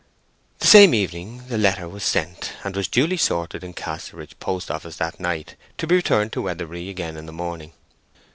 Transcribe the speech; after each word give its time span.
The 0.57 0.65
same 0.65 0.95
evening 0.95 1.45
the 1.47 1.59
letter 1.59 1.87
was 1.87 2.03
sent, 2.03 2.53
and 2.63 2.75
was 2.75 2.87
duly 2.87 3.17
sorted 3.17 3.63
in 3.63 3.73
Casterbridge 3.75 4.39
post 4.39 4.71
office 4.71 4.95
that 4.95 5.19
night, 5.19 5.55
to 5.77 5.85
be 5.85 5.93
returned 5.93 6.33
to 6.33 6.41
Weatherbury 6.41 6.89
again 6.89 7.17
in 7.17 7.27
the 7.27 7.31
morning. 7.31 7.73